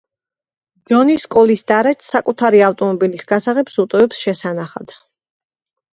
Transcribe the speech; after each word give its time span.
ჯონი 0.91 1.17
სკოლის 1.23 1.61
დარაჯს 1.73 2.09
საკუთარი 2.15 2.63
ავტომობილის 2.69 3.27
გასაღებს 3.33 3.77
უტოვებს 3.85 4.23
შესანახად. 4.27 4.97